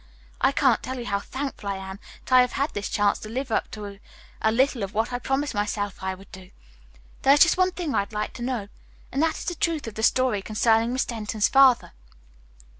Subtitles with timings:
[0.41, 3.29] I can't tell you how thankful I am that I have had this chance to
[3.29, 3.99] live up to
[4.41, 6.49] a little of what I promised myself I would do.
[7.21, 8.69] There is just one thing I'd like to know,
[9.11, 11.91] and that is the truth of the story concerning Miss Denton's father."